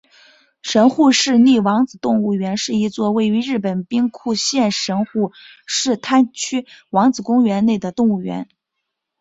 [0.63, 5.31] 神户市立王子动物园是一座位于日本兵库县神户
[5.67, 8.49] 市滩区王子公园内的动物园。